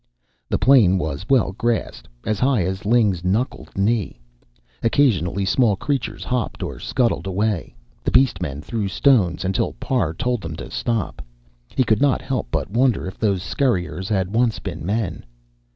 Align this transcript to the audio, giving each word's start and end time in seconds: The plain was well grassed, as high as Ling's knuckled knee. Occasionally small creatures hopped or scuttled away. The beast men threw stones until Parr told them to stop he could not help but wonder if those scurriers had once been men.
The 0.49 0.57
plain 0.57 0.97
was 0.97 1.27
well 1.29 1.51
grassed, 1.51 2.07
as 2.25 2.39
high 2.39 2.63
as 2.63 2.85
Ling's 2.87 3.23
knuckled 3.23 3.77
knee. 3.77 4.19
Occasionally 4.81 5.45
small 5.45 5.75
creatures 5.75 6.23
hopped 6.23 6.63
or 6.63 6.79
scuttled 6.79 7.27
away. 7.27 7.75
The 8.03 8.09
beast 8.09 8.41
men 8.41 8.63
threw 8.63 8.87
stones 8.87 9.45
until 9.45 9.73
Parr 9.73 10.15
told 10.15 10.41
them 10.41 10.55
to 10.55 10.71
stop 10.71 11.21
he 11.75 11.83
could 11.83 12.01
not 12.01 12.23
help 12.23 12.47
but 12.49 12.71
wonder 12.71 13.05
if 13.05 13.19
those 13.19 13.43
scurriers 13.43 14.09
had 14.09 14.33
once 14.33 14.57
been 14.57 14.83
men. 14.83 15.23